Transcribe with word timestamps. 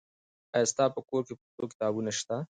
آیا 0.55 0.69
ستا 0.71 0.85
په 0.95 1.01
کور 1.09 1.21
کې 1.27 1.33
پښتو 1.41 1.63
کتابونه 1.71 2.11
سته؟ 2.19 2.35